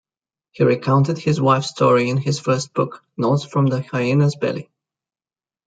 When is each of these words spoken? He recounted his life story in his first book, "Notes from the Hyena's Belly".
He 0.49 0.63
recounted 0.63 1.19
his 1.19 1.39
life 1.39 1.63
story 1.63 2.09
in 2.09 2.17
his 2.17 2.39
first 2.39 2.73
book, 2.73 3.03
"Notes 3.17 3.45
from 3.45 3.67
the 3.67 3.83
Hyena's 3.83 4.35
Belly". 4.35 4.71